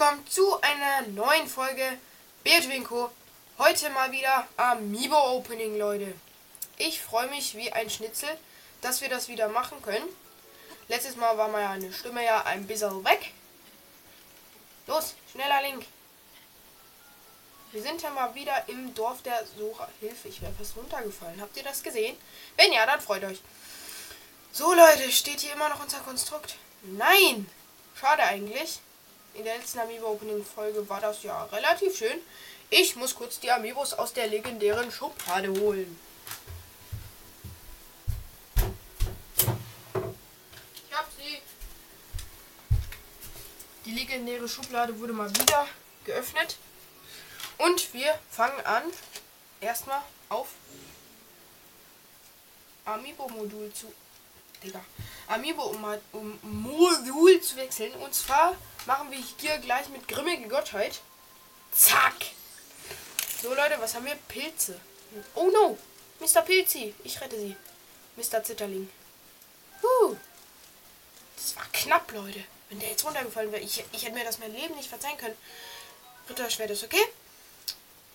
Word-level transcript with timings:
willkommen 0.00 0.26
zu 0.28 0.58
einer 0.62 1.02
neuen 1.08 1.46
Folge 1.46 1.98
Beardwinko. 2.42 3.10
Heute 3.58 3.90
mal 3.90 4.10
wieder 4.10 4.48
Amiibo 4.56 5.36
Opening, 5.36 5.76
Leute. 5.76 6.14
Ich 6.78 7.02
freue 7.02 7.28
mich 7.28 7.54
wie 7.54 7.70
ein 7.70 7.90
Schnitzel, 7.90 8.30
dass 8.80 9.02
wir 9.02 9.10
das 9.10 9.28
wieder 9.28 9.50
machen 9.50 9.82
können. 9.82 10.08
Letztes 10.88 11.16
Mal 11.16 11.36
war 11.36 11.48
meine 11.48 11.92
Stimme 11.92 12.24
ja 12.24 12.44
ein 12.44 12.66
bisschen 12.66 13.04
weg. 13.04 13.34
Los, 14.86 15.16
schneller 15.32 15.60
Link. 15.60 15.84
Wir 17.72 17.82
sind 17.82 18.00
ja 18.00 18.08
mal 18.08 18.34
wieder 18.34 18.70
im 18.70 18.94
Dorf 18.94 19.20
der 19.20 19.44
Sucher. 19.58 19.86
Hilfe, 20.00 20.28
ich 20.28 20.40
wäre 20.40 20.54
fast 20.54 20.78
runtergefallen. 20.78 21.42
Habt 21.42 21.58
ihr 21.58 21.62
das 21.62 21.82
gesehen? 21.82 22.16
Wenn 22.56 22.72
ja, 22.72 22.86
dann 22.86 23.02
freut 23.02 23.24
euch. 23.24 23.42
So, 24.50 24.72
Leute, 24.72 25.12
steht 25.12 25.40
hier 25.40 25.52
immer 25.52 25.68
noch 25.68 25.82
unser 25.82 26.00
Konstrukt? 26.00 26.56
Nein! 26.84 27.50
Schade 27.94 28.22
eigentlich. 28.22 28.80
In 29.34 29.44
der 29.44 29.58
letzten 29.58 29.78
Amiibo-Opening-Folge 29.78 30.88
war 30.88 31.00
das 31.00 31.22
ja 31.22 31.44
relativ 31.44 31.96
schön. 31.96 32.20
Ich 32.68 32.96
muss 32.96 33.14
kurz 33.14 33.40
die 33.40 33.50
Amiibos 33.50 33.94
aus 33.94 34.12
der 34.12 34.26
legendären 34.26 34.90
Schublade 34.90 35.48
holen. 35.60 35.98
Ich 40.88 40.96
hab 40.96 41.08
sie. 41.16 41.38
Die 43.84 43.92
legendäre 43.92 44.48
Schublade 44.48 44.98
wurde 44.98 45.12
mal 45.12 45.30
wieder 45.30 45.66
geöffnet. 46.04 46.56
Und 47.58 47.92
wir 47.94 48.18
fangen 48.30 48.64
an, 48.64 48.84
erstmal 49.60 50.02
auf 50.28 50.48
Amiibo-Modul 52.84 53.72
zu. 53.72 53.92
Digga. 54.62 54.84
Amiibo 55.28 55.62
um, 55.62 55.84
um 56.12 56.38
Modul 56.42 57.40
zu 57.40 57.56
wechseln. 57.56 57.92
Und 57.94 58.14
zwar 58.14 58.56
machen 58.86 59.10
wir 59.10 59.22
hier 59.38 59.58
gleich 59.58 59.88
mit 59.88 60.08
grimmige 60.08 60.48
Gottheit. 60.48 61.00
Zack. 61.72 62.14
So 63.42 63.54
Leute, 63.54 63.80
was 63.80 63.94
haben 63.94 64.06
wir? 64.06 64.16
Pilze. 64.28 64.80
Oh 65.34 65.50
no. 65.50 65.78
Mr. 66.20 66.42
Pilzi. 66.42 66.94
Ich 67.04 67.20
rette 67.20 67.38
sie. 67.38 67.56
Mr. 68.16 68.42
Zitterling. 68.42 68.90
Uh. 69.82 70.16
Das 71.36 71.56
war 71.56 71.66
knapp, 71.72 72.12
Leute. 72.12 72.44
Wenn 72.68 72.78
der 72.80 72.90
jetzt 72.90 73.04
runtergefallen 73.04 73.50
wäre, 73.50 73.62
ich, 73.62 73.82
ich 73.92 74.04
hätte 74.04 74.14
mir 74.14 74.24
das 74.24 74.38
mein 74.38 74.52
Leben 74.52 74.76
nicht 74.76 74.88
verzeihen 74.88 75.16
können. 75.16 75.36
Ritterschwert 76.28 76.70
ist 76.70 76.84
okay. 76.84 77.04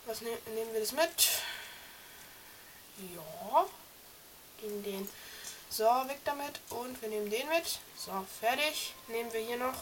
Was 0.05 0.21
ne 0.21 0.29
nehmen 0.53 0.71
wir 0.73 0.79
das 0.79 0.91
mit? 0.91 1.29
Ja. 3.15 3.65
In 4.61 4.83
den. 4.83 5.09
So, 5.69 5.83
weg 5.83 6.19
damit. 6.23 6.59
Und 6.69 7.01
wir 7.01 7.09
nehmen 7.09 7.29
den 7.29 7.47
mit. 7.49 7.79
So, 7.97 8.25
fertig. 8.39 8.93
Nehmen 9.07 9.33
wir 9.33 9.41
hier 9.41 9.57
noch 9.57 9.75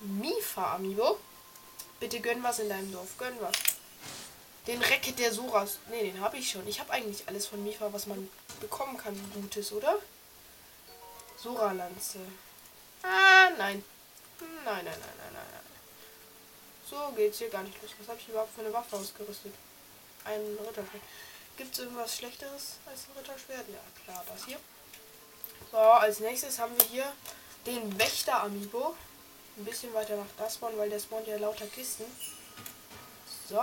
Mifa 0.00 0.74
Amiibo. 0.74 1.18
Bitte 2.00 2.20
gönn 2.20 2.42
was 2.42 2.58
in 2.58 2.68
deinem 2.68 2.92
Dorf. 2.92 3.16
Gönn 3.18 3.36
was. 3.40 3.52
Den 4.66 4.82
Racket 4.82 5.18
der 5.18 5.32
Soras. 5.32 5.78
Ne, 5.90 6.02
den 6.02 6.20
habe 6.20 6.38
ich 6.38 6.50
schon. 6.50 6.66
Ich 6.66 6.80
habe 6.80 6.92
eigentlich 6.92 7.26
alles 7.28 7.46
von 7.46 7.62
Mifa, 7.62 7.92
was 7.92 8.06
man 8.06 8.28
bekommen 8.60 8.96
kann. 8.96 9.18
Gutes, 9.34 9.72
oder? 9.72 9.98
Sora-Lanze. 11.36 12.20
Ah, 13.02 13.50
nein. 13.58 13.84
Nein, 14.40 14.84
nein, 14.84 14.84
nein, 14.84 14.98
nein, 15.18 15.32
nein. 15.32 15.44
So 16.88 17.12
geht's 17.16 17.38
hier 17.38 17.50
gar 17.50 17.62
nicht 17.62 17.80
los. 17.82 17.92
Was 17.98 18.08
habe 18.08 18.18
ich 18.20 18.28
überhaupt 18.28 18.54
für 18.54 18.60
eine 18.60 18.72
Waffe 18.72 18.96
ausgerüstet? 18.96 19.52
Ein 20.24 20.40
Ritterschwert. 20.66 21.02
Gibt 21.56 21.72
es 21.72 21.78
irgendwas 21.80 22.16
Schlechteres 22.16 22.76
als 22.86 23.06
ein 23.06 23.18
Ritterschwert? 23.18 23.66
Ja, 23.68 23.80
klar, 24.04 24.24
das 24.26 24.44
hier. 24.46 24.58
So, 25.70 25.78
als 25.78 26.20
nächstes 26.20 26.58
haben 26.58 26.76
wir 26.76 26.86
hier 26.86 27.12
den 27.66 27.98
Wächter 27.98 28.42
Amiibo. 28.42 28.94
Ein 29.56 29.64
bisschen 29.64 29.94
weiter 29.94 30.16
nach 30.16 30.26
das 30.36 30.54
Spawn, 30.54 30.76
weil 30.76 30.90
der 30.90 30.98
spawnt 30.98 31.26
ja 31.28 31.36
lauter 31.36 31.66
Kisten. 31.66 32.04
So. 33.48 33.60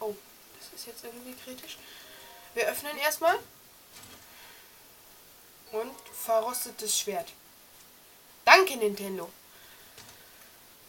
Oh, 0.00 0.14
das 0.58 0.78
ist 0.78 0.86
jetzt 0.86 1.04
irgendwie 1.04 1.34
kritisch. 1.34 1.78
Wir 2.54 2.68
öffnen 2.68 2.96
erstmal. 2.98 3.38
Und 5.72 5.94
verrostetes 6.12 6.98
Schwert. 6.98 7.32
Danke, 8.44 8.76
Nintendo. 8.76 9.30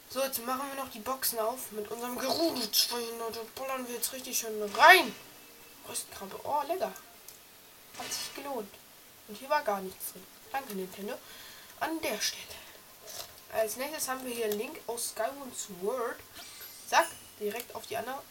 So, 0.10 0.22
jetzt 0.24 0.44
machen 0.46 0.68
wir 0.74 0.84
noch 0.84 0.92
die 0.92 1.00
Boxen 1.00 1.40
auf 1.40 1.72
mit 1.72 1.90
unserem 1.90 2.18
Gerudo-200. 2.18 3.32
Da 3.34 3.42
bollern 3.56 3.88
wir 3.88 3.96
jetzt 3.96 4.14
richtig 4.14 4.38
schön 4.38 4.62
rein. 4.76 5.14
Röstkrabbe. 5.88 6.40
Oh, 6.44 6.62
lecker. 6.68 6.94
Hat 7.98 8.14
sich 8.14 8.34
gelohnt. 8.36 8.74
Und 9.28 9.36
hier 9.36 9.50
war 9.50 9.64
gar 9.64 9.82
nichts 9.82 10.12
drin. 10.12 10.26
Danke, 10.52 10.76
Nintendo. 10.76 11.16
An 11.80 12.00
der 12.02 12.20
Stelle. 12.22 12.59
Als 13.52 13.78
nächstes 13.78 14.08
haben 14.08 14.24
wir 14.26 14.34
hier 14.34 14.50
Link 14.50 14.80
aus 14.88 15.10
Skyward 15.10 15.58
Sword. 15.58 16.20
Zack, 16.88 17.08
direkt 17.40 17.74
auf 17.76 17.88
die 17.88 17.98
andere. 17.98 18.22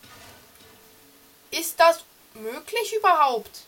Ist 1.50 1.78
das 1.80 2.04
möglich 2.34 2.94
überhaupt? 2.94 3.62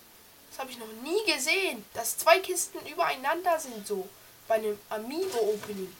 Das 0.50 0.58
habe 0.60 0.70
ich 0.70 0.78
noch 0.78 0.92
nie 1.02 1.24
gesehen, 1.32 1.84
dass 1.94 2.18
zwei 2.18 2.40
Kisten 2.40 2.84
übereinander 2.86 3.58
sind 3.58 3.86
so. 3.86 4.08
Bei 4.46 4.56
einem 4.56 4.78
Amiibo-Opening. 4.88 5.94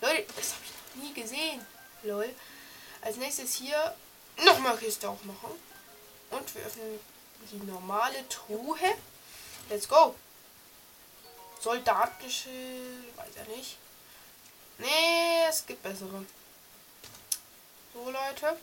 Leute, 0.00 0.24
das 0.36 0.52
habe 0.52 0.64
ich 0.64 0.96
noch 0.96 1.02
nie 1.02 1.14
gesehen. 1.14 1.66
Lol. 2.02 2.34
Als 3.02 3.16
nächstes 3.16 3.54
hier 3.54 3.94
nochmal 4.42 4.76
Kiste 4.78 5.08
aufmachen. 5.08 5.50
Und 6.30 6.54
wir 6.54 6.62
öffnen 6.64 6.98
die 7.52 7.56
normale 7.66 8.26
Truhe. 8.28 8.76
Let's 9.68 9.88
go. 9.88 10.14
Soldatische, 11.60 12.50
weiß 13.16 13.36
er 13.36 13.56
nicht. 13.56 13.76
Nee, 14.78 15.46
es 15.48 15.64
gibt 15.66 15.82
bessere. 15.82 16.24
So, 17.92 18.10
Leute. 18.10 18.58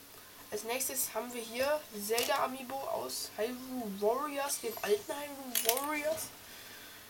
Als 0.51 0.63
nächstes 0.65 1.13
haben 1.13 1.33
wir 1.33 1.41
hier 1.41 1.79
Zelda 2.05 2.43
Amiibo 2.43 2.75
aus 2.75 3.29
Hyrule 3.37 4.01
Warriors, 4.01 4.59
dem 4.59 4.73
alten 4.81 5.13
Hyrule 5.13 5.81
Warriors. 5.87 6.23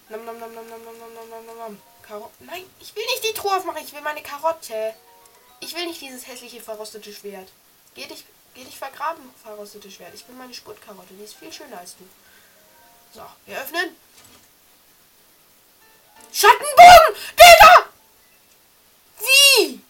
Nam, 0.10 0.26
nam, 0.26 0.40
nam, 0.40 0.54
nam, 0.54 0.70
nam, 0.70 0.84
nam, 0.84 1.14
nam, 1.14 1.30
nam, 1.30 1.46
nam, 1.48 1.58
nam. 1.58 1.82
Karo 2.04 2.30
Nein, 2.40 2.66
ich 2.80 2.96
will 2.96 3.06
nicht 3.06 3.24
die 3.24 3.34
Truhe 3.34 3.56
aufmachen, 3.56 3.84
ich 3.84 3.94
will 3.94 4.02
meine 4.02 4.22
Karotte. 4.22 4.94
Ich 5.60 5.76
will 5.76 5.88
nicht 5.88 6.02
dieses 6.02 6.28
hässliche 6.28 6.62
verrostete 6.62 7.12
Schwert. 7.14 7.50
Geh 7.96 8.06
dich, 8.06 8.26
geh 8.54 8.64
dich 8.64 8.78
vergraben, 8.78 9.24
verrostete 9.42 9.90
Schwert. 9.90 10.14
Ich 10.14 10.28
will 10.28 10.36
meine 10.36 10.54
Sputtkarotte, 10.54 11.14
die 11.14 11.24
ist 11.24 11.36
viel 11.36 11.52
schöner 11.52 11.80
als 11.80 11.96
du. 11.98 12.08
So, 13.14 13.26
wir 13.48 13.60
öffnen. 13.60 13.96
Schattenbogen! 16.32 17.16
Digga! 17.34 17.90
Wie? 19.20 19.82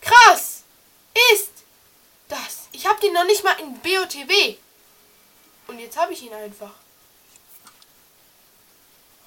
Krass! 0.00 0.62
Ist 1.32 1.50
das. 2.28 2.68
Ich 2.72 2.86
habe 2.86 2.95
den 3.06 3.12
noch 3.14 3.24
nicht 3.24 3.44
mal 3.44 3.58
in 3.60 3.78
BOTW. 3.80 4.56
Und 5.68 5.78
jetzt 5.78 5.96
habe 5.96 6.12
ich 6.12 6.22
ihn 6.22 6.32
einfach. 6.32 6.72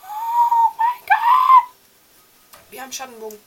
Oh 0.01 0.71
mein 0.77 1.05
Gott! 1.05 1.75
Wir 2.69 2.81
haben 2.81 2.93
Schattenbogen. 2.93 3.39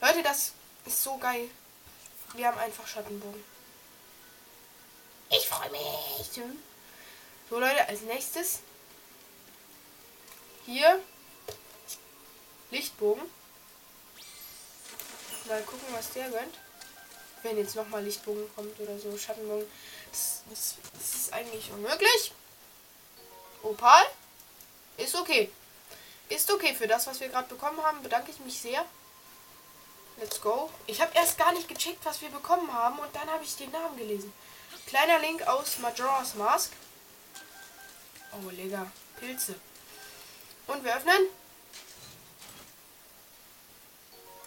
Leute, 0.00 0.22
das 0.22 0.52
ist 0.84 1.02
so 1.02 1.18
geil. 1.18 1.50
Wir 2.34 2.48
haben 2.48 2.58
einfach 2.58 2.86
Schattenbogen. 2.86 3.42
Ich 5.30 5.46
freue 5.48 5.70
mich. 5.70 5.80
So 7.50 7.58
Leute, 7.58 7.88
als 7.88 8.02
nächstes 8.02 8.60
hier 10.64 11.00
Lichtbogen. 12.70 13.22
Mal 15.46 15.62
gucken, 15.62 15.86
was 15.92 16.12
der 16.12 16.28
gönnt. 16.28 16.54
Wenn 17.46 17.58
jetzt 17.58 17.76
nochmal 17.76 18.02
Lichtbogen 18.02 18.52
kommt 18.56 18.80
oder 18.80 18.98
so, 18.98 19.16
Schattenbogen. 19.16 19.70
Das, 20.10 20.42
das, 20.50 20.74
das 20.94 21.14
ist 21.14 21.32
eigentlich 21.32 21.70
unmöglich. 21.70 22.32
Opal. 23.62 24.04
Ist 24.96 25.14
okay. 25.14 25.52
Ist 26.28 26.50
okay 26.50 26.74
für 26.74 26.88
das, 26.88 27.06
was 27.06 27.20
wir 27.20 27.28
gerade 27.28 27.46
bekommen 27.46 27.80
haben. 27.84 28.02
Bedanke 28.02 28.32
ich 28.32 28.40
mich 28.40 28.58
sehr. 28.58 28.84
Let's 30.16 30.40
go. 30.40 30.70
Ich 30.88 31.00
habe 31.00 31.12
erst 31.14 31.38
gar 31.38 31.52
nicht 31.52 31.68
gecheckt, 31.68 32.04
was 32.04 32.20
wir 32.20 32.30
bekommen 32.30 32.72
haben. 32.72 32.98
Und 32.98 33.14
dann 33.14 33.30
habe 33.30 33.44
ich 33.44 33.54
den 33.54 33.70
Namen 33.70 33.96
gelesen. 33.96 34.32
Kleiner 34.88 35.20
Link 35.20 35.46
aus 35.46 35.78
Majora's 35.78 36.34
Mask. 36.34 36.72
Oh, 38.32 38.50
lecker. 38.50 38.90
Pilze. 39.20 39.54
Und 40.66 40.82
wir 40.82 40.96
öffnen. 40.96 41.28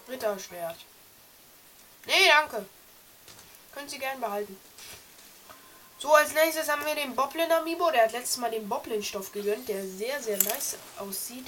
Ritterschwert. 0.09 0.77
Nee, 2.05 2.27
danke. 2.27 2.65
Können 3.73 3.89
Sie 3.89 3.99
gern 3.99 4.19
behalten. 4.19 4.59
So, 5.99 6.13
als 6.15 6.33
nächstes 6.33 6.69
haben 6.69 6.85
wir 6.85 6.95
den 6.95 7.15
Boblin 7.15 7.51
Amiibo. 7.51 7.91
Der 7.91 8.03
hat 8.03 8.13
letztes 8.13 8.37
Mal 8.37 8.51
den 8.51 8.69
Boblin-Stoff 8.69 9.31
gegönnt, 9.31 9.67
der 9.67 9.85
sehr, 9.85 10.21
sehr 10.21 10.37
nice 10.37 10.77
aussieht. 10.97 11.47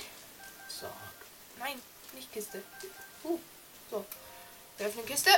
So. 0.68 0.88
Nein, 1.58 1.82
nicht 2.14 2.32
Kiste. 2.34 2.62
Uh. 3.24 3.40
So. 3.90 4.06
Wir 4.78 4.88
öffnen 4.88 5.06
Kiste. 5.06 5.32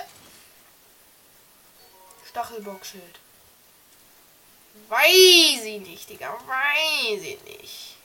Stachelbockschild. 2.27 3.19
Weiß 4.89 5.63
ich 5.63 5.81
nicht, 5.81 6.09
Digga. 6.09 6.33
Weiß 6.47 7.21
ich 7.21 7.43
nicht. 7.43 7.97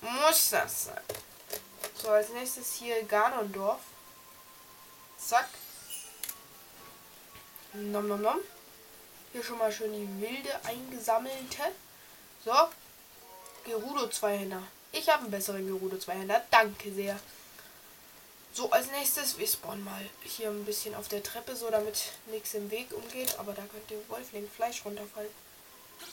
Muss 0.00 0.50
das 0.50 0.86
sein? 0.86 1.02
So, 1.94 2.10
als 2.10 2.28
nächstes 2.30 2.74
hier 2.74 3.04
Ganondorf. 3.04 3.80
Zack. 5.16 5.48
Nom 7.72 8.08
nom 8.08 8.22
nom. 8.22 8.40
Hier 9.32 9.44
schon 9.44 9.58
mal 9.58 9.70
schön 9.70 9.92
die 9.92 10.22
wilde 10.22 10.64
eingesammelte. 10.64 11.62
So. 12.44 12.52
Gerudo 13.64 14.08
Zweihänder. 14.08 14.62
Ich 14.92 15.08
habe 15.08 15.22
einen 15.22 15.30
besseren 15.30 15.66
Gerudo 15.66 15.98
Zweihänder. 15.98 16.42
Danke 16.50 16.92
sehr. 16.92 17.18
So, 18.54 18.70
als 18.70 18.90
nächstes, 18.90 19.38
wir 19.38 19.46
spawnen 19.46 19.84
mal 19.84 20.04
hier 20.24 20.48
ein 20.48 20.64
bisschen 20.64 20.94
auf 20.94 21.08
der 21.08 21.22
Treppe, 21.22 21.54
so 21.54 21.70
damit 21.70 22.12
nichts 22.26 22.54
im 22.54 22.70
Weg 22.70 22.92
umgeht. 22.92 23.38
Aber 23.38 23.52
da 23.52 23.62
könnte 23.62 24.02
Wolfling 24.08 24.48
Fleisch 24.50 24.84
runterfallen. 24.84 25.30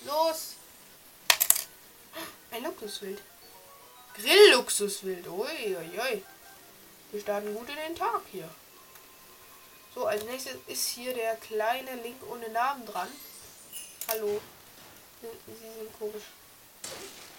Los! 0.05 0.55
Ein 2.51 2.63
Luxuswild. 2.63 3.21
Grillluxuswild. 4.15 5.27
Uiuiui. 5.27 6.23
Wir 7.11 7.21
starten 7.21 7.55
gut 7.55 7.69
in 7.69 7.75
den 7.75 7.95
Tag 7.95 8.21
hier. 8.31 8.49
So, 9.95 10.05
als 10.07 10.25
nächstes 10.25 10.57
ist 10.67 10.89
hier 10.89 11.13
der 11.13 11.37
kleine 11.37 11.95
Link 11.95 12.21
ohne 12.29 12.49
Namen 12.49 12.85
dran. 12.85 13.07
Hallo. 14.09 14.41
Sie 15.21 15.53
sind 15.53 15.97
komisch. 15.97 16.25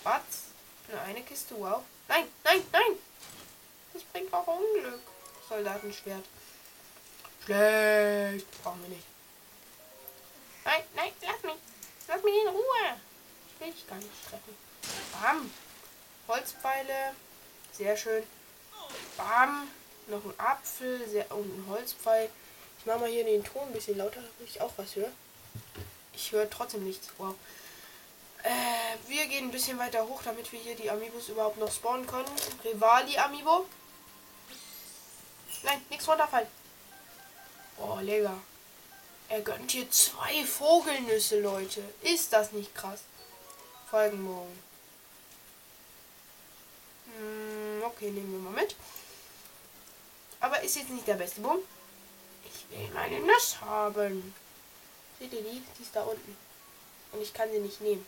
Was? 0.02 0.22
Nur 0.88 1.00
eine 1.02 1.22
Kiste, 1.22 1.54
wow. 1.58 1.82
Nein, 2.08 2.26
nein, 2.44 2.64
nein! 2.72 2.98
Das 3.92 4.02
bringt 4.04 4.32
auch 4.32 4.46
Unglück. 4.46 5.00
Soldatenschwert. 5.46 6.24
Schlecht. 7.44 8.62
Brauchen 8.62 8.82
wir 8.82 8.88
nicht. 8.88 9.06
Nein, 10.64 10.82
nein, 10.94 11.12
lass 11.20 11.42
mich. 11.42 11.60
Lass 12.08 12.22
mich 12.22 12.34
in 12.42 12.48
Ruhe. 12.48 13.00
Ich 13.48 13.60
will 13.60 13.72
dich 13.72 13.86
gar 13.86 13.98
nicht 13.98 14.30
treffen. 14.30 14.56
Bam. 15.12 15.52
Holzpfeile. 16.26 17.14
Sehr 17.72 17.96
schön. 17.98 18.22
Bam. 19.18 19.68
Noch 20.06 20.24
ein 20.24 20.34
Apfel. 20.38 21.08
Sehr, 21.08 21.30
und 21.32 21.46
ein 21.46 21.66
Holzpfeil. 21.68 22.30
Ich 22.78 22.86
mache 22.86 23.00
mal 23.00 23.08
hier 23.08 23.24
den 23.24 23.44
Ton 23.44 23.62
ein 23.62 23.72
bisschen 23.72 23.98
lauter, 23.98 24.20
damit 24.20 24.50
ich 24.50 24.60
auch 24.60 24.72
was 24.76 24.94
höre. 24.94 25.10
Ich 26.14 26.32
höre 26.32 26.48
trotzdem 26.48 26.84
nichts. 26.84 27.08
Wow. 27.18 27.34
Äh, 28.42 29.08
wir 29.08 29.26
gehen 29.26 29.46
ein 29.46 29.50
bisschen 29.50 29.78
weiter 29.78 30.06
hoch, 30.06 30.22
damit 30.22 30.50
wir 30.52 30.60
hier 30.60 30.76
die 30.76 30.90
Amiibos 30.90 31.28
überhaupt 31.28 31.58
noch 31.58 31.72
spawnen 31.72 32.06
können. 32.06 32.30
Rivali 32.64 33.18
Amiibo. 33.18 33.66
Nein, 35.64 35.84
nichts 35.90 36.06
runterfallen. 36.06 36.46
Oh, 37.78 37.98
lecker. 38.00 38.38
Er 39.28 39.40
gönnt 39.40 39.72
hier 39.72 39.90
zwei 39.90 40.44
Vogelnüsse, 40.44 41.40
Leute. 41.40 41.82
Ist 42.02 42.32
das 42.32 42.52
nicht 42.52 42.74
krass? 42.74 43.00
Folgenbogen. 43.90 44.58
Hm, 47.06 47.82
okay, 47.84 48.10
nehmen 48.10 48.32
wir 48.32 48.50
mal 48.50 48.62
mit. 48.62 48.76
Aber 50.40 50.62
ist 50.62 50.76
jetzt 50.76 50.90
nicht 50.90 51.06
der 51.06 51.14
beste 51.14 51.40
Boom. 51.40 51.58
Ich 52.44 52.78
will 52.78 52.88
meine 52.94 53.20
Nuss 53.20 53.60
haben. 53.60 54.34
Seht 55.18 55.32
ihr 55.32 55.42
die? 55.42 55.62
Die 55.78 55.82
ist 55.82 55.94
da 55.94 56.02
unten. 56.02 56.36
Und 57.12 57.22
ich 57.22 57.32
kann 57.32 57.50
sie 57.50 57.58
nicht 57.58 57.80
nehmen. 57.80 58.06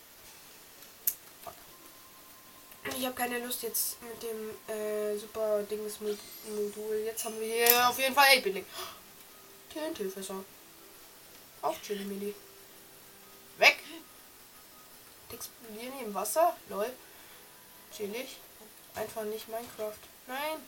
Ich 2.96 3.04
habe 3.04 3.14
keine 3.14 3.38
Lust 3.44 3.62
jetzt 3.62 3.96
mit 4.02 4.22
dem 4.22 4.74
äh, 4.74 5.16
super 5.18 5.62
Dings 5.62 6.00
Modul. 6.00 6.96
Jetzt 7.04 7.24
haben 7.24 7.38
wir 7.38 7.46
hier 7.46 7.88
auf 7.88 7.98
jeden 7.98 8.14
Fall 8.14 8.38
8 8.38 8.44
Link. 8.46 8.66
TNT-Fässer. 9.72 10.44
Auch 11.62 11.76
Chili 11.82 12.04
Mini. 12.04 12.34
Weg! 13.58 13.78
Explodieren 15.32 16.00
im 16.00 16.14
Wasser? 16.14 16.56
Lol. 16.68 16.90
Chillig. 17.94 18.36
Einfach 18.94 19.24
nicht 19.24 19.48
Minecraft. 19.48 19.98
Nein, 20.26 20.58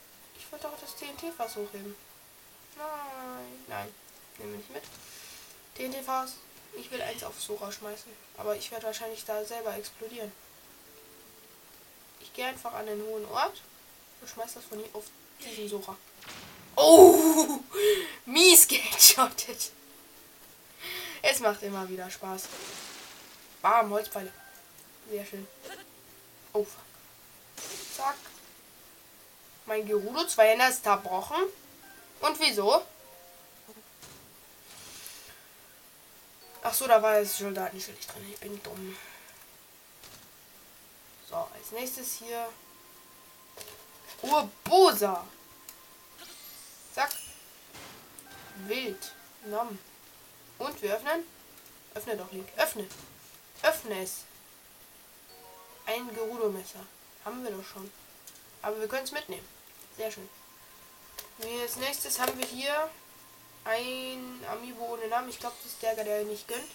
ich 0.41 0.51
wollte 0.51 0.69
auch 0.69 0.79
das 0.81 0.97
TNT-Fass 0.97 1.57
hochheben. 1.57 1.95
Nein, 2.77 3.65
nein. 3.69 3.95
Nehmen 4.39 4.53
wir 4.53 4.59
nicht 4.59 4.71
mit. 4.71 4.83
TNT-Fass. 5.75 6.35
Ich 6.77 6.91
will 6.91 7.03
eins 7.03 7.23
auf 7.25 7.41
Sora 7.41 7.71
schmeißen. 7.71 8.11
Aber 8.39 8.57
ich 8.57 8.71
werde 8.71 8.87
wahrscheinlich 8.87 9.25
da 9.25 9.45
selber 9.45 9.77
explodieren. 9.77 10.33
Ich 12.21 12.33
gehe 12.33 12.47
einfach 12.47 12.73
an 12.73 12.87
den 12.87 13.03
hohen 13.03 13.27
Ort 13.27 13.61
und 14.21 14.29
schmeiß 14.29 14.55
das 14.55 14.65
von 14.65 14.79
hier 14.79 14.89
auf 14.95 15.05
diesen 15.45 15.69
Sora. 15.69 15.97
Oh! 16.77 17.61
Mies 18.25 18.67
geheadshottet. 18.67 19.73
Es 21.23 21.41
macht 21.41 21.63
immer 21.63 21.89
wieder 21.89 22.11
Spaß. 22.11 22.45
Bam, 23.61 23.91
Holzpfeile. 23.91 24.33
Sehr 25.11 25.27
schön. 25.27 25.47
Oh, 26.53 26.65
fuck. 26.65 26.83
Zack. 27.95 28.17
Mein 29.71 29.87
Gerudo 29.87 30.27
2 30.27 30.55
ist 30.69 30.83
zerbrochen. 30.83 31.45
Und 32.19 32.41
wieso? 32.41 32.83
Ach 36.61 36.75
so, 36.75 36.89
da 36.89 37.01
war 37.01 37.21
das 37.21 37.39
Soldatenschild 37.39 37.97
drin. 38.13 38.33
Ich 38.33 38.41
bin 38.41 38.61
dumm. 38.65 38.97
So, 41.29 41.37
als 41.37 41.71
nächstes 41.71 42.15
hier 42.15 42.49
Urbosa. 44.23 45.25
Zack. 46.93 47.13
Wild. 48.67 49.13
Nom. 49.45 49.79
Und 50.59 50.83
wir 50.83 50.97
öffnen. 50.97 51.23
Öffne 51.95 52.17
doch, 52.17 52.33
Link. 52.33 52.49
Öffne. 52.57 52.89
Öffne 53.63 54.03
es. 54.03 54.25
Ein 55.87 56.13
Gerudo-Messer. 56.13 56.85
Haben 57.25 57.45
wir 57.45 57.53
doch 57.53 57.65
schon. 57.65 57.89
Aber 58.63 58.81
wir 58.81 58.89
können 58.89 59.05
es 59.05 59.13
mitnehmen. 59.13 59.60
Sehr 60.01 60.13
schön. 60.13 60.31
Als 61.61 61.77
nächstes 61.77 62.19
haben 62.19 62.39
wir 62.39 62.47
hier 62.47 62.89
ein 63.67 64.43
Amiibo 64.51 64.95
ohne 64.95 65.07
Namen. 65.09 65.29
Ich 65.29 65.39
glaube, 65.39 65.57
das 65.63 65.73
ist 65.73 65.83
der, 65.83 65.95
der 65.95 66.25
nicht 66.25 66.49
gönnt. 66.49 66.71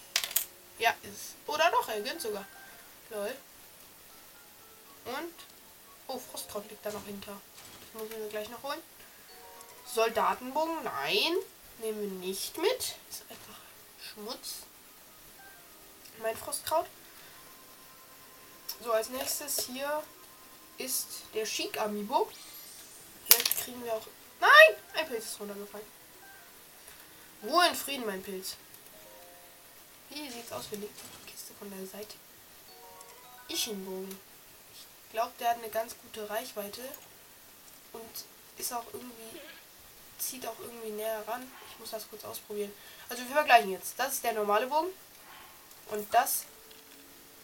Ja, 0.78 0.94
ist. 1.02 1.34
Oder 1.48 1.68
doch, 1.72 1.88
er 1.88 2.02
gönnt 2.02 2.20
sogar. 2.20 2.46
Lol. 3.10 3.34
Und. 5.06 5.34
Oh, 6.06 6.20
Frostkraut 6.20 6.70
liegt 6.70 6.86
da 6.86 6.92
noch 6.92 7.04
hinter. 7.04 7.32
Das 7.80 8.00
muss 8.00 8.12
ich 8.12 8.16
mir 8.16 8.28
gleich 8.28 8.48
noch 8.48 8.62
holen. 8.62 8.80
Soldatenbogen, 9.92 10.84
nein. 10.84 11.36
Nehmen 11.78 12.00
wir 12.02 12.28
nicht 12.28 12.56
mit. 12.58 12.94
Ist 13.10 13.24
einfach 13.28 13.58
Schmutz. 14.00 14.58
Mein 16.22 16.36
Frostkraut. 16.36 16.86
So, 18.84 18.92
als 18.92 19.08
nächstes 19.08 19.66
hier 19.66 20.04
ist 20.78 21.22
der 21.34 21.44
Chic 21.44 21.76
Amiibo. 21.80 22.30
Kriegen 23.66 23.84
wir 23.84 23.94
auch. 23.94 24.06
Nein! 24.40 24.76
Ein 24.94 25.08
Pilz 25.08 25.24
ist 25.24 25.40
runtergefallen. 25.40 25.86
Ruhe 27.42 27.66
in 27.66 27.74
Frieden, 27.74 28.06
mein 28.06 28.22
Pilz. 28.22 28.54
Wie 30.08 30.30
sieht's 30.30 30.52
aus? 30.52 30.70
Wir 30.70 30.78
legen 30.78 30.94
die 30.94 31.32
Kiste 31.32 31.52
von 31.58 31.68
der 31.76 31.84
Seite. 31.84 32.14
Ichenbogen. 33.48 34.20
Ich 34.72 35.10
glaube, 35.10 35.32
der 35.40 35.50
hat 35.50 35.58
eine 35.58 35.68
ganz 35.68 35.96
gute 36.00 36.30
Reichweite. 36.30 36.80
Und 37.92 38.24
ist 38.56 38.72
auch 38.72 38.84
irgendwie. 38.92 39.40
Zieht 40.20 40.46
auch 40.46 40.60
irgendwie 40.60 40.90
näher 40.90 41.26
ran. 41.26 41.50
Ich 41.72 41.80
muss 41.80 41.90
das 41.90 42.08
kurz 42.08 42.24
ausprobieren. 42.24 42.72
Also 43.08 43.24
wir 43.24 43.34
vergleichen 43.34 43.72
jetzt. 43.72 43.98
Das 43.98 44.12
ist 44.12 44.22
der 44.22 44.34
normale 44.34 44.68
Bogen. 44.68 44.92
Und 45.90 46.14
das 46.14 46.44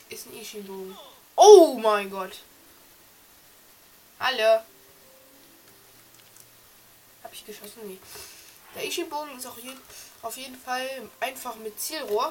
ist 0.09 0.27
ein 0.27 0.41
Ishin-Bogen. 0.41 0.97
Oh 1.35 1.75
mein 1.83 2.09
Gott. 2.11 2.39
Hallo. 4.21 4.63
Habe 7.33 7.41
ich 7.41 7.47
geschossen? 7.47 7.81
Nee. 7.87 7.99
Der 8.75 8.85
Ishin-Bogen 8.85 9.39
ist 9.39 9.47
auch 9.47 9.57
je 9.57 9.73
auf 10.21 10.37
jeden 10.37 10.55
Fall 10.55 10.87
einfach 11.19 11.55
mit 11.57 11.81
Zielrohr. 11.81 12.31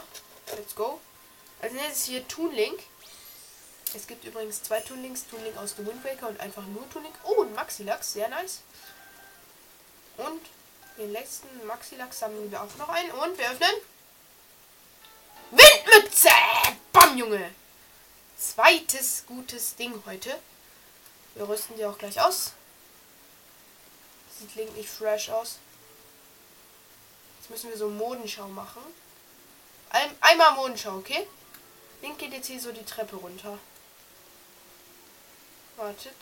Let's 0.56 0.76
go. 0.76 1.02
Als 1.60 1.74
nächstes 1.74 2.06
hier 2.06 2.28
Toon 2.28 2.54
Link. 2.54 2.84
Es 3.96 4.06
gibt 4.06 4.24
übrigens 4.26 4.62
zwei 4.62 4.80
Toon 4.80 5.02
Links. 5.02 5.26
Toon 5.28 5.44
Link 5.44 5.58
aus 5.58 5.74
The 5.76 5.88
Wind 5.88 6.06
Waker 6.06 6.28
und 6.28 6.40
einfach 6.40 6.64
nur 6.68 6.88
Toon 6.92 7.02
Link. 7.02 7.16
Oh, 7.24 7.42
ein 7.42 7.52
Maxilax. 7.56 8.14
Sehr 8.14 8.30
nice. 8.30 8.60
Und 10.18 10.42
den 11.00 11.12
letzten 11.12 11.66
Maxilax 11.66 12.20
sammeln 12.20 12.52
wir 12.52 12.62
auch 12.62 12.76
noch 12.78 12.90
ein. 12.90 13.10
Und 13.10 13.40
wir 13.40 13.50
öffnen. 13.50 13.76
Windmütze! 15.50 16.30
Bam, 16.94 17.18
Junge! 17.18 17.50
Zweites 18.38 19.24
gutes 19.26 19.76
Ding 19.78 20.00
heute. 20.06 20.38
Wir 21.34 21.50
rüsten 21.50 21.76
die 21.76 21.86
auch 21.86 21.98
gleich 21.98 22.22
aus. 22.22 22.52
Sieht 24.42 24.56
Link 24.56 24.76
nicht 24.76 24.90
fresh 24.90 25.30
aus. 25.30 25.60
Jetzt 27.40 27.52
müssen 27.52 27.70
wir 27.70 27.78
so 27.78 27.90
Modenschau 27.90 28.48
machen. 28.48 28.82
Ein, 29.92 30.10
einmal 30.20 30.54
Modenschau, 30.54 30.98
okay? 30.98 31.28
Link 32.02 32.18
geht 32.18 32.34
jetzt 32.34 32.48
hier 32.48 32.60
so 32.60 32.72
die 32.72 32.84
Treppe 32.84 33.18
runter. 33.18 33.60
Wartet. 35.78 36.16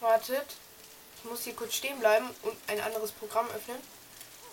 Wartet. 0.00 0.46
Ich 1.18 1.24
muss 1.24 1.44
hier 1.44 1.54
kurz 1.54 1.74
stehen 1.74 1.98
bleiben 2.00 2.30
und 2.42 2.56
ein 2.66 2.80
anderes 2.80 3.12
Programm 3.12 3.48
öffnen, 3.50 3.78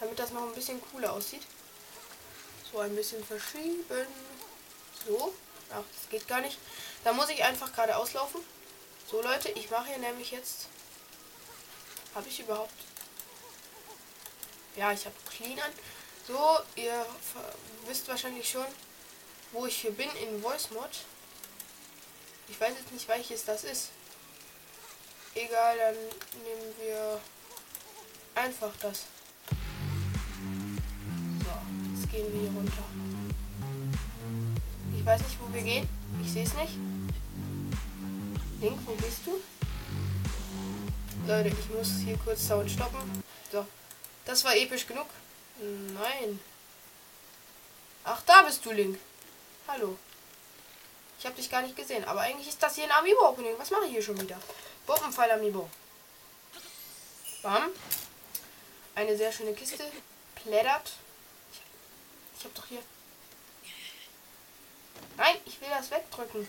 damit 0.01 0.19
das 0.19 0.31
noch 0.31 0.43
ein 0.43 0.55
bisschen 0.55 0.81
cooler 0.91 1.13
aussieht. 1.13 1.43
So 2.69 2.79
ein 2.79 2.95
bisschen 2.95 3.23
verschieben. 3.23 4.07
So. 5.07 5.33
Ach, 5.71 5.83
das 5.95 6.09
geht 6.09 6.27
gar 6.27 6.41
nicht. 6.41 6.57
Da 7.05 7.13
muss 7.13 7.29
ich 7.29 7.43
einfach 7.43 7.71
gerade 7.71 7.95
auslaufen. 7.95 8.41
So 9.11 9.21
Leute, 9.21 9.49
ich 9.49 9.69
mache 9.69 9.87
hier 9.87 9.97
nämlich 9.97 10.31
jetzt. 10.31 10.69
Habe 12.15 12.29
ich 12.29 12.39
überhaupt. 12.39 12.73
Ja, 14.77 14.93
ich 14.93 15.05
habe 15.05 15.15
clean 15.29 15.59
an. 15.59 15.71
So, 16.25 16.59
ihr 16.77 17.05
wisst 17.87 18.07
wahrscheinlich 18.07 18.49
schon, 18.49 18.65
wo 19.51 19.65
ich 19.65 19.81
hier 19.81 19.91
bin 19.91 20.09
in 20.11 20.41
Voice 20.41 20.71
Mod. 20.71 20.89
Ich 22.47 22.57
weiß 22.59 22.73
jetzt 22.79 22.93
nicht, 22.93 23.05
welches 23.09 23.43
das 23.43 23.65
ist. 23.65 23.89
Egal, 25.35 25.77
dann 25.77 25.95
nehmen 25.95 26.73
wir 26.79 27.19
einfach 28.35 28.71
das. 28.79 29.03
So, 31.43 31.95
jetzt 31.95 32.09
gehen 32.09 32.31
wir 32.31 32.39
hier 32.39 32.51
runter. 32.51 32.83
Ich 34.97 35.05
weiß 35.05 35.21
nicht, 35.21 35.37
wo 35.41 35.53
wir 35.53 35.63
gehen. 35.63 35.89
Ich 36.23 36.31
sehe 36.31 36.45
es 36.45 36.53
nicht. 36.53 36.77
Link, 38.61 38.79
wo 38.85 38.93
bist 38.93 39.25
du? 39.25 39.41
Leute, 41.25 41.49
ich 41.49 41.69
muss 41.69 41.93
hier 42.05 42.15
kurz 42.23 42.45
Sound 42.45 42.69
stoppen. 42.69 43.23
So, 43.51 43.65
das 44.23 44.43
war 44.43 44.55
episch 44.55 44.85
genug. 44.85 45.07
Nein. 45.59 46.39
Ach, 48.03 48.21
da 48.21 48.43
bist 48.43 48.63
du, 48.63 48.71
Link. 48.71 48.99
Hallo. 49.67 49.97
Ich 51.17 51.25
habe 51.25 51.35
dich 51.35 51.49
gar 51.49 51.63
nicht 51.63 51.75
gesehen. 51.75 52.05
Aber 52.05 52.21
eigentlich 52.21 52.49
ist 52.49 52.61
das 52.61 52.75
hier 52.75 52.83
ein 52.83 52.91
Amiibo-Opening. 52.91 53.55
Was 53.57 53.71
mache 53.71 53.85
ich 53.85 53.93
hier 53.93 54.03
schon 54.03 54.21
wieder? 54.21 54.39
Bombenpfeil 54.85 55.31
Amiibo. 55.31 55.67
Bam. 57.41 57.71
Eine 58.93 59.17
sehr 59.17 59.31
schöne 59.31 59.53
Kiste. 59.53 59.85
Plättert. 60.35 60.93
Ich, 61.51 61.61
ich 62.37 62.43
habe 62.43 62.53
doch 62.53 62.65
hier... 62.67 62.83
Nein, 65.17 65.37
ich 65.45 65.59
will 65.59 65.69
das 65.69 65.89
wegdrücken. 65.89 66.47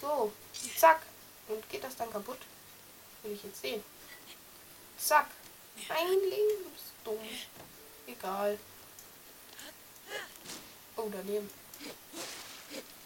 So. 0.00 0.32
Zack. 0.76 1.00
Und 1.48 1.68
geht 1.70 1.84
das 1.84 1.96
dann 1.96 2.10
kaputt? 2.10 2.38
Will 3.22 3.32
ich 3.32 3.42
jetzt 3.42 3.60
sehen. 3.60 3.82
Zack. 4.98 5.26
Nein, 5.88 6.18
Link, 6.28 6.64
du 6.64 6.70
bist 6.70 6.84
dumm. 7.04 7.18
Egal. 8.06 8.58
Oh, 10.96 11.08
daneben. 11.12 11.48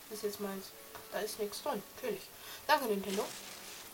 Das 0.08 0.18
ist 0.18 0.24
jetzt 0.24 0.40
meins. 0.40 0.66
Da 1.12 1.20
ist 1.20 1.38
nichts 1.38 1.62
drin. 1.62 1.82
Natürlich. 1.96 2.22
Danke, 2.66 2.86
Nintendo. 2.86 3.24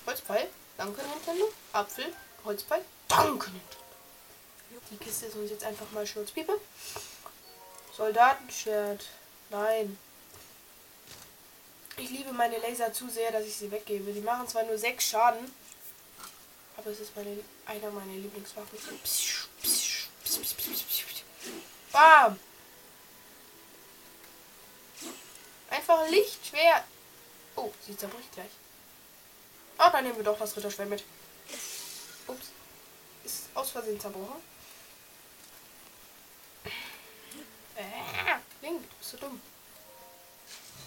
Holzpfeil. 0.07 0.49
Danke, 0.77 1.03
Nintendo. 1.03 1.53
Apfel. 1.73 2.15
Holzpfeil. 2.45 2.85
Danke, 3.09 3.51
Nintendo. 3.51 3.77
Die 4.91 4.97
Kiste 4.97 5.27
ist 5.27 5.37
uns 5.37 5.51
jetzt 5.51 5.65
einfach 5.65 5.91
mal 5.91 6.07
Schutzpiepe. 6.07 6.61
Soldatenschwert. 7.97 9.05
Nein. 9.51 9.99
Ich 11.99 12.11
liebe 12.11 12.33
meine 12.33 12.59
Laser 12.59 12.93
zu 12.93 13.09
sehr, 13.09 13.33
dass 13.33 13.45
ich 13.45 13.57
sie 13.57 13.71
weggebe. 13.71 14.13
Die 14.13 14.21
machen 14.21 14.47
zwar 14.47 14.63
nur 14.63 14.79
sechs 14.79 15.09
Schaden, 15.09 15.53
aber 16.77 16.91
es 16.91 17.01
ist 17.01 17.17
meine, 17.17 17.41
einer 17.67 17.91
meiner 17.91 18.13
Lieblingswaffen. 18.13 18.79
Bam! 21.93 22.39
Einfach 25.71 26.09
Lichtschwert. 26.09 26.85
Oh, 27.57 27.73
sie 27.85 27.97
zerbricht 27.97 28.33
gleich. 28.33 28.51
Ah, 29.77 29.91
dann 29.91 30.05
nehmen 30.05 30.17
wir 30.17 30.25
doch 30.25 30.39
das 30.39 30.57
Ritterschwert 30.57 30.89
mit. 30.89 31.05
Ups. 32.29 32.47
Ist 33.25 33.49
aus 33.55 33.71
Versehen 33.71 33.99
zerbrochen. 33.99 34.41
Äh, 37.77 38.39
Link, 38.63 38.83
du 38.89 38.97
bist 38.99 39.11
so 39.11 39.17
dumm. 39.17 39.41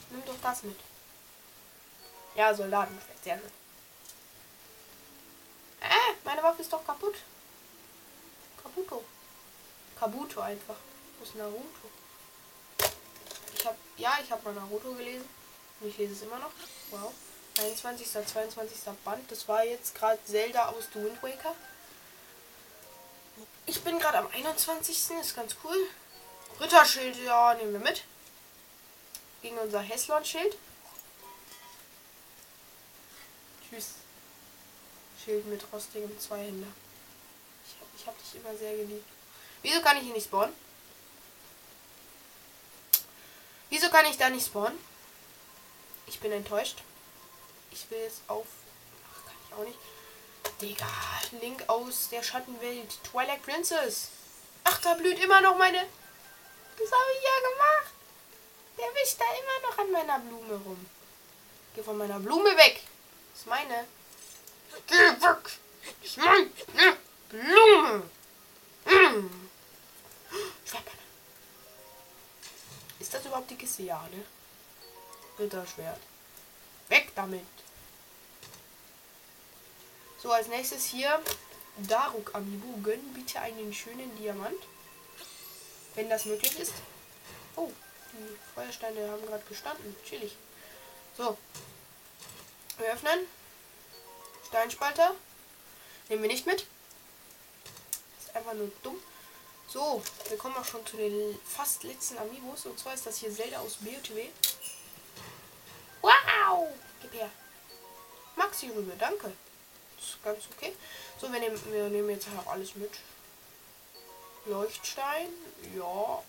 Nimm 0.10 0.26
doch 0.26 0.36
das 0.42 0.64
mit. 0.64 0.78
Ja, 2.42 2.56
sehr 2.56 2.66
gut. 3.38 3.52
Äh, 5.80 6.14
meine 6.24 6.42
Waffe 6.42 6.64
ist 6.64 6.74
doch 6.74 6.84
kaputt. 6.84 7.14
Kabuto. 8.64 9.04
Kabuto 10.00 10.42
einfach. 10.42 10.78
Wo 11.20 11.24
ist 11.24 11.36
Naruto? 11.36 11.88
Ich 13.56 13.64
habe, 13.64 13.78
ja, 13.98 14.18
ich 14.24 14.32
habe 14.32 14.44
mal 14.44 14.56
Naruto 14.56 14.92
gelesen. 14.96 15.30
Und 15.82 15.90
ich 15.90 16.00
lese 16.00 16.14
es 16.14 16.22
immer 16.24 16.40
noch. 16.40 16.50
Wow. 16.90 17.14
21. 17.60 18.10
22. 18.10 18.80
Band. 19.06 19.30
Das 19.32 19.48
war 19.48 19.64
jetzt 19.64 19.94
gerade 19.94 20.18
Zelda 20.26 20.70
aus 20.70 20.86
The 20.96 21.04
Wind 21.04 21.22
Waker. 21.22 21.54
Ich 23.68 23.84
bin 23.84 24.00
gerade 24.00 24.18
am 24.18 24.28
21. 24.34 25.12
Ist 25.22 25.36
ganz 25.36 25.56
cool. 25.64 25.78
Ritterschild, 26.60 27.18
ja, 27.18 27.54
nehmen 27.54 27.74
wir 27.74 27.80
mit. 27.82 28.04
Gegen 29.44 29.60
unser 29.60 29.82
Heslon-Schild. 29.82 30.58
Tschüss. 33.72 33.94
Schild 35.24 35.46
mit 35.46 35.64
rostigem 35.72 36.20
Zweihänder. 36.20 36.68
Ich 37.66 37.80
hab, 37.80 37.88
ich 37.98 38.08
hab 38.08 38.18
dich 38.18 38.36
immer 38.42 38.56
sehr 38.58 38.76
geliebt. 38.76 39.08
Wieso 39.62 39.82
kann 39.82 39.96
ich 39.98 40.04
hier 40.04 40.14
nicht 40.14 40.26
spawnen? 40.26 40.54
Wieso 43.70 43.90
kann 43.90 44.06
ich 44.08 44.18
da 44.18 44.30
nicht 44.30 44.46
spawnen? 44.46 44.78
Ich 46.06 46.20
bin 46.20 46.34
enttäuscht. 46.34 46.80
Ich 47.72 47.90
will 47.90 48.00
jetzt 48.00 48.22
auf... 48.28 48.46
Ach, 49.10 49.26
kann 49.26 49.36
ich 49.48 49.54
auch 49.54 49.64
nicht. 49.64 49.80
Digga, 50.62 50.88
Link 51.40 51.64
aus 51.68 52.10
der 52.10 52.24
Schattenwelt. 52.24 53.02
Twilight 53.04 53.42
Princess. 53.44 54.10
Ach, 54.66 54.82
da 54.82 54.96
blüht 54.96 55.20
immer 55.20 55.40
noch 55.40 55.58
meine... 55.58 55.78
Das 55.78 56.92
habe 56.92 57.12
ich 57.16 57.24
ja 57.24 57.50
gemacht. 57.50 57.94
Der 58.78 59.02
wischt 59.02 59.20
da 59.20 59.26
immer 59.26 59.70
noch 59.70 59.78
an 59.78 59.92
meiner 59.92 60.20
Blume 60.20 60.62
rum. 60.66 60.86
Geh 61.74 61.84
von 61.84 61.98
meiner 61.98 62.20
Blume 62.20 62.58
weg. 62.58 62.82
Ist 63.42 63.48
meine. 63.48 63.88
Geh 64.86 64.96
weg. 64.96 65.60
Ist 66.04 66.18
meine 66.18 66.48
Blume. 67.28 68.04
Mm. 68.86 69.48
Ist 73.00 73.12
das 73.12 73.26
überhaupt 73.26 73.50
die 73.50 73.56
Kiste? 73.56 73.82
Ja, 73.82 74.08
ne? 74.12 74.24
Ritterschwert. 75.40 76.00
Weg 76.90 77.16
damit. 77.16 77.42
So, 80.22 80.32
als 80.32 80.48
nächstes 80.48 80.86
hier 80.86 81.20
Daruk 81.78 82.36
Amiibo. 82.36 82.78
Gönn 82.84 83.12
bitte 83.16 83.40
einen 83.40 83.74
schönen 83.74 84.16
Diamant. 84.18 84.62
Wenn 85.96 86.12
das 86.12 86.26
möglich 86.26 86.60
ist. 86.60 86.74
Oh, 87.56 87.72
die 88.14 88.38
Feuersteine 88.54 89.10
haben 89.10 89.26
gerade 89.26 89.44
gestanden. 89.50 89.96
Chillig. 90.08 90.36
So. 91.18 91.36
Wir 92.78 92.94
öffnen. 92.94 93.28
Steinspalter. 94.48 95.16
Nehmen 96.10 96.24
wir 96.24 96.30
nicht 96.30 96.46
mit. 96.46 96.66
Ist 98.20 98.36
einfach 98.36 98.54
nur 98.54 98.72
dumm. 98.84 99.02
So, 99.68 100.04
wir 100.28 100.38
kommen 100.38 100.56
auch 100.58 100.66
schon 100.66 100.86
zu 100.86 100.98
den 100.98 101.40
fast 101.46 101.84
letzten 101.84 102.18
Amiibos. 102.18 102.66
Und 102.66 102.78
zwar 102.78 102.94
ist 102.94 103.06
das 103.06 103.18
hier 103.18 103.34
Zelda 103.34 103.60
aus 103.60 103.78
BOTW. 103.78 104.28
Wow! 106.02 106.68
Gib 107.02 107.14
her. 107.14 107.30
Maxi 108.36 108.68
rüber, 108.68 108.94
danke. 109.00 109.32
ist 109.98 110.22
ganz 110.24 110.44
okay. 110.56 110.76
So, 111.20 111.32
wir 111.32 111.40
nehmen, 111.40 111.58
wir 111.72 111.90
nehmen 111.90 112.10
jetzt 112.10 112.28
auch 112.38 112.52
alles 112.52 112.76
mit. 112.76 112.92
Leuchtstein. 114.46 115.30
Ja, 115.76 116.24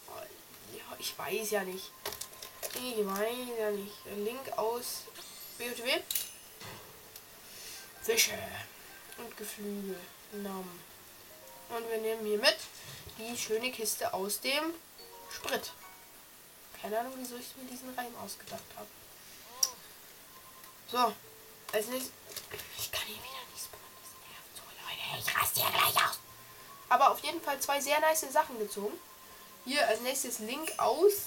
ja, 0.76 0.96
ich 0.98 1.18
weiß 1.18 1.50
ja 1.50 1.64
nicht. 1.64 1.90
Ich 2.74 3.04
weiß 3.04 3.58
ja 3.58 3.70
nicht. 3.70 3.94
Link 4.16 4.56
aus 4.56 5.04
BOTW. 5.58 6.00
Fische 8.02 8.38
und 9.18 9.36
Geflügel. 9.36 9.98
Namen. 10.32 10.80
Und 11.68 11.88
wir 11.90 11.98
nehmen 11.98 12.24
hier 12.24 12.38
mit 12.38 12.56
die 13.18 13.36
schöne 13.36 13.70
Kiste 13.70 14.12
aus 14.14 14.40
dem 14.40 14.74
Sprit. 15.30 15.72
Keine 16.80 16.98
Ahnung, 16.98 17.12
wieso 17.16 17.36
ich 17.36 17.54
mir 17.56 17.70
diesen 17.70 17.94
Reim 17.94 18.14
ausgedacht 18.24 18.64
habe. 18.76 18.88
So, 20.90 21.14
als 21.72 21.86
nächstes. 21.86 22.12
Ich 22.78 22.90
kann 22.90 23.06
hier 23.06 23.16
wieder 23.16 23.44
nicht 23.52 23.64
spawnen. 23.64 23.86
Das 24.02 24.12
nervt 24.30 24.56
so, 24.56 24.62
Leute. 24.82 25.20
Ich 25.20 25.36
raste 25.36 25.60
hier 25.60 25.70
gleich 25.70 26.04
aus. 26.04 26.18
Aber 26.88 27.10
auf 27.10 27.20
jeden 27.20 27.40
Fall 27.42 27.60
zwei 27.60 27.80
sehr 27.80 28.00
nice 28.00 28.24
Sachen 28.32 28.58
gezogen. 28.58 28.98
Hier 29.64 29.86
als 29.86 30.00
nächstes 30.00 30.40
Link 30.40 30.72
aus. 30.78 31.26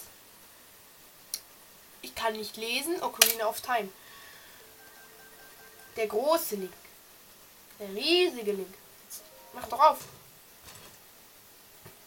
Ich 2.02 2.14
kann 2.16 2.34
nicht 2.34 2.58
lesen. 2.58 3.02
Ocarina 3.02 3.48
of 3.48 3.62
Time. 3.62 3.90
Der 5.96 6.08
große 6.08 6.56
Link. 6.56 6.74
Der 7.80 7.90
riesige 7.90 8.52
Link. 8.52 8.74
Mach 9.54 9.68
doch 9.68 9.80
auf. 9.80 10.00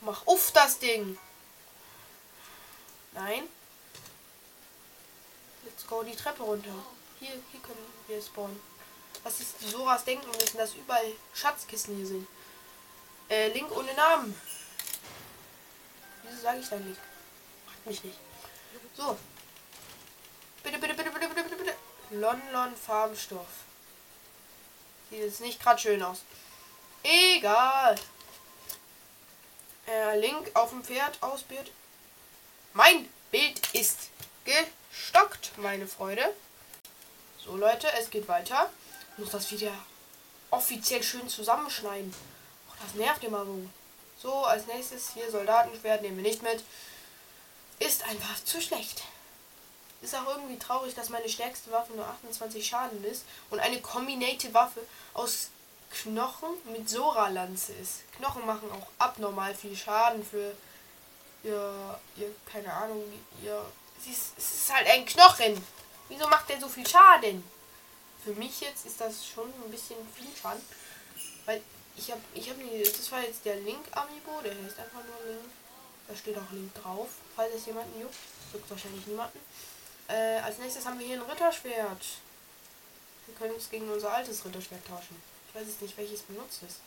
Mach 0.01 0.27
auf 0.27 0.53
das 0.53 0.79
Ding. 0.79 1.19
Nein. 3.13 3.49
Let's 5.65 5.87
go 5.87 6.03
die 6.03 6.15
Treppe 6.15 6.43
runter. 6.43 6.75
Hier, 7.19 7.31
hier 7.51 7.61
können 7.61 7.87
wir 8.07 8.23
spawnen. 8.23 8.61
Was 9.25 9.41
ist 9.41 9.61
sowas 9.61 10.05
denken 10.05 10.31
müssen, 10.31 10.59
dass 10.59 10.75
überall 10.75 11.13
Schatzkissen 11.35 11.97
hier 11.97 12.07
sind. 12.07 12.29
Äh, 13.29 13.49
Link 13.49 13.71
ohne 13.73 13.93
Namen. 13.95 14.39
Wieso 16.23 16.43
sage 16.43 16.61
ich 16.61 16.69
da 16.69 16.77
nicht? 16.77 17.01
Macht 17.67 17.87
mich 17.87 18.05
nicht. 18.05 18.19
So. 18.97 19.19
Bitte, 20.63 20.79
bitte, 20.79 20.95
bitte, 20.95 21.11
bitte, 21.11 21.29
bitte, 21.29 21.43
bitte, 21.43 21.57
bitte. 21.57 21.75
Lon 22.11 22.77
Farbstoff. 22.77 23.68
Sieht 25.11 25.21
jetzt 25.21 25.41
nicht 25.41 25.63
gerade 25.63 25.81
schön 25.81 26.03
aus. 26.03 26.19
Egal. 27.03 27.95
Äh, 29.87 30.19
Link 30.19 30.51
auf 30.55 30.71
dem 30.71 30.85
Pferd 30.85 31.23
ausbiert. 31.23 31.71
Mein 32.75 33.09
Bild 33.31 33.75
ist 33.75 34.11
gestockt, 34.45 35.57
meine 35.57 35.87
Freude. 35.87 36.35
So, 37.43 37.57
Leute, 37.57 37.89
es 37.99 38.11
geht 38.11 38.29
weiter. 38.29 38.71
Ich 39.13 39.19
muss 39.25 39.31
das 39.31 39.51
wieder 39.51 39.73
offiziell 40.51 41.03
schön 41.03 41.29
zusammenschneiden. 41.29 42.15
Och, 42.69 42.77
das 42.83 42.95
nervt 42.95 43.25
immer 43.25 43.45
so. 43.45 43.59
So, 44.21 44.45
als 44.45 44.67
nächstes 44.67 45.13
hier 45.15 45.31
Soldatenschwert 45.31 46.03
nehmen 46.03 46.17
wir 46.17 46.25
nicht 46.25 46.43
mit. 46.43 46.63
Ist 47.79 48.05
einfach 48.05 48.43
zu 48.45 48.61
schlecht. 48.61 49.03
Ist 50.01 50.15
auch 50.15 50.29
irgendwie 50.29 50.59
traurig, 50.59 50.95
dass 50.95 51.09
meine 51.09 51.29
stärkste 51.29 51.73
Waffe 51.73 51.93
nur 51.95 52.07
28 52.07 52.65
Schaden 52.65 53.03
ist 53.05 53.25
und 53.51 53.59
eine 53.59 53.81
kombinierte 53.81 54.53
Waffe 54.55 54.81
aus 55.13 55.51
Knochen 55.91 56.51
mit 56.73 56.89
Sora-Lanze 56.89 57.73
ist. 57.73 58.11
Knochen 58.13 58.47
machen 58.47 58.71
auch 58.71 58.87
abnormal 58.99 59.55
viel 59.55 59.77
Schaden 59.77 60.25
für 60.25 60.55
ihr, 61.43 62.01
ihr 62.17 62.35
keine 62.51 62.73
Ahnung, 62.73 63.03
ihr. 63.43 63.65
Es 64.01 64.07
ist, 64.07 64.39
es 64.39 64.55
ist 64.55 64.75
halt 64.75 64.87
ein 64.87 65.05
Knochen. 65.05 65.61
Wieso 66.09 66.29
macht 66.29 66.49
der 66.49 66.61
so 66.61 66.69
viel 66.69 66.87
Schaden? 66.87 67.43
Für 68.25 68.33
mich 68.35 68.61
jetzt 68.61 68.87
ist 68.87 69.01
das 69.01 69.27
schon 69.27 69.49
ein 69.49 69.71
bisschen 69.71 69.97
viel 70.15 70.29
Schaden. 70.41 70.63
Weil 71.47 71.63
ich 71.97 72.11
habe, 72.11 72.21
ich 72.35 72.49
habe 72.49 72.61
das 72.83 73.11
war 73.11 73.23
jetzt 73.23 73.45
der 73.45 73.57
Link 73.57 73.85
Amiibo, 73.91 74.41
der 74.43 74.53
heißt 74.53 74.79
einfach 74.79 75.03
nur 75.05 75.33
Link. 75.33 75.51
Da 76.07 76.15
steht 76.15 76.39
auch 76.39 76.53
Link 76.53 76.73
drauf, 76.75 77.09
falls 77.35 77.55
es 77.55 77.67
jemanden 77.67 78.01
juckt. 78.01 78.15
Juckt 78.53 78.71
wahrscheinlich 78.71 79.07
niemanden. 79.07 79.41
Äh, 80.09 80.39
als 80.39 80.59
nächstes 80.59 80.87
haben 80.87 80.99
wir 80.99 81.07
hier 81.07 81.21
ein 81.21 81.31
Ritterschwert. 81.31 82.05
Wir 83.27 83.35
können 83.37 83.55
es 83.57 83.69
gegen 83.69 83.91
unser 83.91 84.11
altes 84.11 84.45
Ritterschwert 84.45 84.87
tauschen. 84.87 85.23
Ich 85.49 85.55
weiß 85.55 85.67
jetzt 85.67 85.83
nicht, 85.83 85.97
welches 85.97 86.23
benutzt 86.23 86.63
ist. 86.63 86.81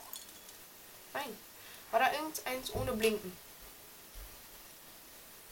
Nein. 1.14 1.38
War 1.92 2.00
da 2.00 2.12
irgendeins 2.14 2.74
ohne 2.74 2.94
Blinken? 2.94 3.36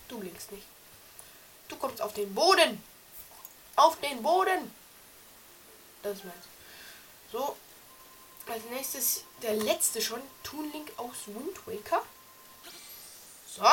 Du 0.07 0.19
blinkst 0.19 0.51
nicht. 0.51 0.65
Du 1.67 1.75
kommst 1.75 2.01
auf 2.01 2.13
den 2.13 2.33
Boden. 2.33 2.83
Auf 3.75 3.99
den 3.99 4.23
Boden. 4.23 4.73
Das 6.01 6.17
ist 6.17 6.25
meins. 6.25 6.45
So. 7.31 7.55
Als 8.47 8.63
nächstes 8.71 9.23
der 9.43 9.53
letzte 9.53 10.01
schon. 10.01 10.21
Toon 10.41 10.71
Link 10.71 10.91
aus 10.97 11.27
Wind 11.27 11.67
Waker. 11.67 12.01
So. 13.45 13.63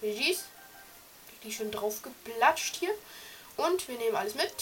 Regis 0.00 0.44
die 1.44 1.52
schon 1.52 1.70
drauf 1.70 2.02
geplatscht 2.02 2.76
hier. 2.76 2.94
Und 3.56 3.86
wir 3.88 3.98
nehmen 3.98 4.16
alles 4.16 4.34
mit. 4.34 4.52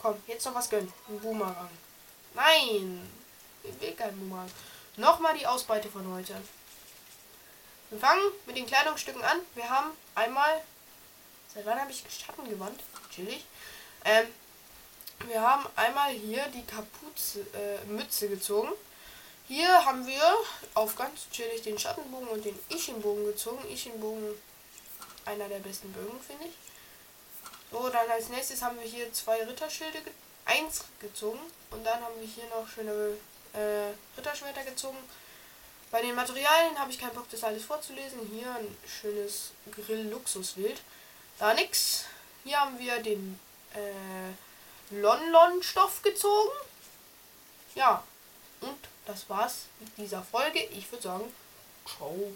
Komm, 0.00 0.22
jetzt 0.26 0.46
noch 0.46 0.54
was 0.54 0.70
gönnen. 0.70 0.92
Ein 1.08 1.20
Boomerang. 1.20 1.70
Nein. 2.34 3.10
Ich 3.62 3.80
will 3.80 3.92
kein 3.92 4.16
Boomerang. 4.18 4.50
Nochmal 4.96 5.36
die 5.36 5.46
Ausbeute 5.46 5.88
von 5.88 6.10
heute. 6.14 6.34
Wir 7.90 7.98
fangen 7.98 8.22
mit 8.46 8.56
den 8.56 8.66
Kleidungsstücken 8.66 9.22
an. 9.22 9.40
Wir 9.54 9.68
haben 9.68 9.90
einmal. 10.14 10.62
Seit 11.52 11.66
wann 11.66 11.80
habe 11.80 11.90
ich 11.90 12.04
Schatten 12.08 12.48
gewandt? 12.48 12.80
Chillig. 13.10 13.44
Ähm, 14.04 14.28
wir 15.26 15.40
haben 15.42 15.66
einmal 15.76 16.12
hier 16.12 16.46
die 16.48 16.64
Kapuze, 16.64 17.40
äh, 17.52 17.84
Mütze 17.86 18.28
gezogen. 18.28 18.70
Hier 19.50 19.84
haben 19.84 20.06
wir 20.06 20.22
auf 20.74 20.94
ganz 20.94 21.28
chillig 21.32 21.62
den 21.62 21.76
Schattenbogen 21.76 22.28
und 22.28 22.44
den 22.44 22.56
Ichenbogen 22.68 23.24
gezogen. 23.24 23.68
Ichenbogen 23.68 24.40
einer 25.24 25.48
der 25.48 25.58
besten 25.58 25.92
Bögen, 25.92 26.20
finde 26.24 26.44
ich. 26.44 26.52
So, 27.72 27.88
dann 27.88 28.08
als 28.08 28.28
nächstes 28.28 28.62
haben 28.62 28.78
wir 28.78 28.86
hier 28.86 29.12
zwei 29.12 29.42
Ritterschilde, 29.42 30.02
ge 30.02 30.12
eins 30.44 30.84
gezogen. 31.00 31.40
Und 31.72 31.84
dann 31.84 32.00
haben 32.00 32.14
wir 32.20 32.28
hier 32.28 32.44
noch 32.44 32.68
schöne 32.68 33.16
äh, 33.52 33.92
Ritterschwerter 34.16 34.62
gezogen. 34.62 34.98
Bei 35.90 36.00
den 36.00 36.14
Materialien 36.14 36.78
habe 36.78 36.92
ich 36.92 37.00
keinen 37.00 37.14
Bock, 37.14 37.28
das 37.32 37.42
alles 37.42 37.64
vorzulesen. 37.64 38.20
Hier 38.32 38.54
ein 38.54 38.76
schönes 38.86 39.50
Grill-Luxuswild. 39.72 40.80
Da 41.40 41.54
nix. 41.54 42.04
Hier 42.44 42.60
haben 42.60 42.78
wir 42.78 43.02
den 43.02 43.40
äh, 43.74 44.94
Lon-Lon-Stoff 44.94 46.02
gezogen. 46.02 46.52
Ja, 47.74 48.04
und 48.60 48.89
das 49.06 49.28
war's 49.28 49.66
mit 49.80 49.96
dieser 49.96 50.22
Folge. 50.22 50.60
Ich 50.72 50.90
würde 50.90 51.02
sagen, 51.02 51.24
ciao. 51.86 52.32